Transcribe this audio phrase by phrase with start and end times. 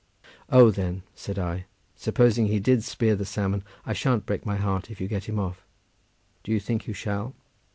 [0.49, 1.65] "O, then," said I,
[1.95, 5.37] "supposing he did spear the salmon, I shan't break my heart if you get him
[5.37, 5.63] off;
[6.43, 7.35] do you think you shall?"